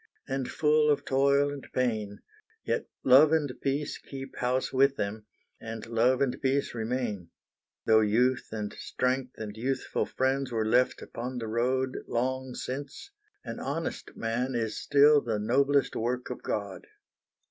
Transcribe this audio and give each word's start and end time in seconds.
And 0.27 0.49
full 0.49 0.89
of 0.89 1.05
toil 1.05 1.53
and 1.53 1.67
pain, 1.73 2.21
Yet 2.63 2.87
love 3.03 3.31
and 3.31 3.53
peace 3.61 3.99
kept 3.99 4.37
house 4.39 4.73
with 4.73 4.95
them, 4.95 5.27
And 5.61 5.85
love 5.85 6.23
and 6.23 6.41
peace 6.41 6.73
remain. 6.73 7.29
Though 7.85 7.99
youth 7.99 8.47
and 8.51 8.73
strength 8.73 9.33
and 9.37 9.55
youthful 9.55 10.07
friends 10.07 10.51
Were 10.51 10.65
left 10.65 11.03
upon 11.03 11.37
the 11.37 11.47
road 11.47 11.99
Long 12.07 12.55
since, 12.55 13.11
an 13.45 13.59
honest 13.59 14.15
man 14.17 14.55
is 14.55 14.75
still 14.75 15.21
The 15.21 15.37
noblest 15.37 15.95
work 15.95 16.31
of 16.31 16.41
God. 16.41 16.87